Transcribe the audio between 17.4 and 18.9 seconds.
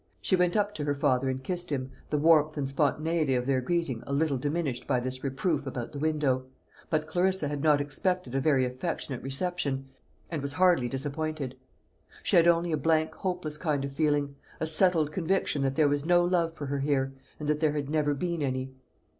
that there had never been any.